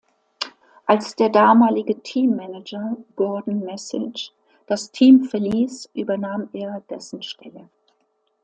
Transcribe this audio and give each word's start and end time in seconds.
Als 0.87 1.15
der 1.15 1.29
damalige 1.29 2.01
Teammanager 2.01 2.97
Gordon 3.15 3.59
Message 3.59 4.31
das 4.65 4.89
Team 4.89 5.25
verließ, 5.25 5.91
übernahm 5.93 6.49
er 6.53 6.81
dessen 6.89 7.21
Stelle. 7.21 7.69